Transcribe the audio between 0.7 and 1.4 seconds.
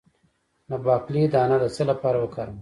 باقلي